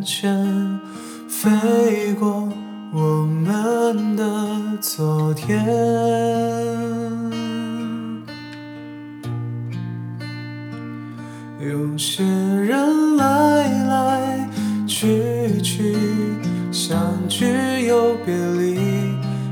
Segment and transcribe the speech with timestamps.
[0.00, 0.80] 岸线，
[1.28, 2.48] 飞过
[2.90, 4.24] 我们的
[4.80, 5.62] 昨天。
[11.60, 14.48] 有些人来来
[14.86, 15.94] 去去，
[16.72, 17.44] 相聚
[17.86, 18.76] 又别离，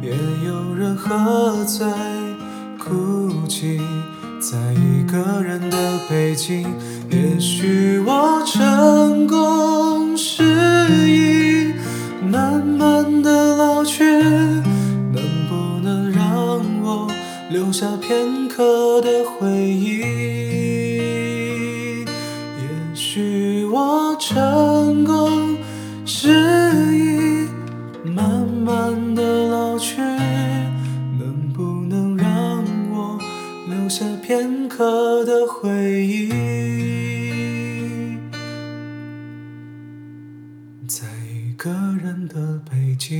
[0.00, 0.10] 也
[0.46, 1.86] 有人喝醉
[2.78, 3.78] 哭泣，
[4.40, 5.76] 在一个人的
[6.08, 6.66] 北京。
[7.10, 9.59] 也许我成功
[17.50, 19.98] 留下片刻的回忆？
[22.04, 22.06] 也
[22.94, 25.56] 许我成功
[26.06, 26.28] 失
[26.92, 27.48] 意，
[28.08, 30.00] 慢慢的老去，
[31.18, 33.18] 能不能让我
[33.68, 36.30] 留下片刻的回忆？
[40.86, 41.04] 在
[41.34, 41.68] 一个
[42.00, 43.18] 人的北京，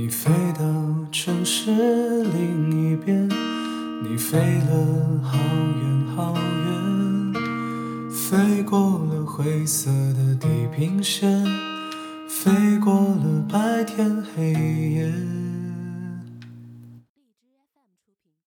[0.00, 0.64] 你飞到
[1.10, 1.72] 城市
[2.22, 7.34] 另一边，你飞了好远好远，
[8.08, 11.44] 飞过了灰色的地平线，